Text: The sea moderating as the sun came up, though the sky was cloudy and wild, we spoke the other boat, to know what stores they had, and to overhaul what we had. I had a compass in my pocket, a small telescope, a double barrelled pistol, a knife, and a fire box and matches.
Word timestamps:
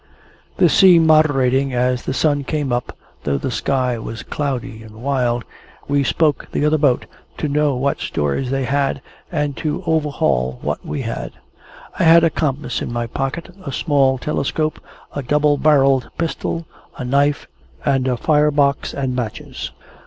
The 0.57 0.67
sea 0.67 0.97
moderating 0.97 1.75
as 1.75 2.01
the 2.05 2.13
sun 2.15 2.43
came 2.43 2.71
up, 2.73 2.97
though 3.23 3.37
the 3.37 3.51
sky 3.51 3.99
was 3.99 4.23
cloudy 4.23 4.81
and 4.81 4.95
wild, 4.95 5.45
we 5.87 6.03
spoke 6.03 6.47
the 6.51 6.65
other 6.65 6.79
boat, 6.79 7.05
to 7.37 7.47
know 7.47 7.75
what 7.75 7.99
stores 7.99 8.49
they 8.49 8.63
had, 8.63 9.03
and 9.31 9.55
to 9.57 9.83
overhaul 9.85 10.57
what 10.63 10.83
we 10.83 11.01
had. 11.03 11.33
I 11.99 12.01
had 12.03 12.23
a 12.23 12.31
compass 12.31 12.81
in 12.81 12.91
my 12.91 13.05
pocket, 13.05 13.55
a 13.63 13.71
small 13.71 14.17
telescope, 14.17 14.79
a 15.15 15.21
double 15.21 15.57
barrelled 15.57 16.09
pistol, 16.17 16.65
a 16.97 17.05
knife, 17.05 17.47
and 17.85 18.07
a 18.07 18.17
fire 18.17 18.49
box 18.49 18.95
and 18.95 19.15
matches. 19.15 19.69